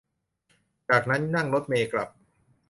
[0.89, 2.09] จากนั้นนั่งรถเมล์กลับ